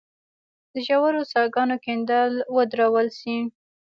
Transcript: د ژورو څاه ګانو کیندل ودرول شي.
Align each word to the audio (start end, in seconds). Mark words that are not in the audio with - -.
د 0.73 0.73
ژورو 0.87 1.21
څاه 1.31 1.47
ګانو 1.55 1.77
کیندل 1.85 2.31
ودرول 2.55 3.07
شي. 3.19 3.37